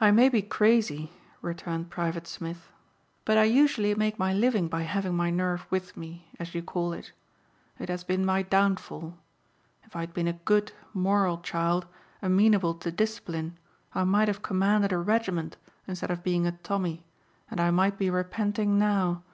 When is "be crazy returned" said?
0.28-1.90